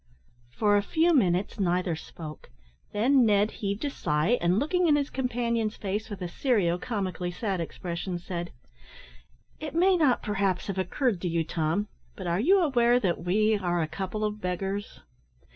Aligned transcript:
For 0.49 0.75
a 0.77 0.81
few 0.81 1.13
minutes 1.13 1.59
neither 1.59 1.95
spoke; 1.95 2.49
then 2.91 3.23
Ned 3.23 3.51
heaved 3.51 3.85
a 3.85 3.91
sigh, 3.91 4.39
and, 4.41 4.57
looking 4.57 4.87
in 4.87 4.95
his 4.95 5.11
companion's 5.11 5.75
face 5.75 6.09
with 6.09 6.23
a 6.23 6.27
serio 6.27 6.79
comically 6.79 7.29
sad 7.29 7.61
expression, 7.61 8.17
said: 8.17 8.51
"It 9.59 9.75
may 9.75 9.95
not, 9.97 10.23
perhaps, 10.23 10.65
have 10.65 10.79
occurred 10.79 11.21
to 11.21 11.27
you, 11.27 11.43
Tom, 11.43 11.87
but 12.15 12.25
are 12.25 12.39
you 12.39 12.61
aware 12.61 12.99
that 12.99 13.23
we 13.23 13.55
are 13.55 13.83
a 13.83 13.87
couple 13.87 14.23
of 14.23 14.41
beggars?" 14.41 15.01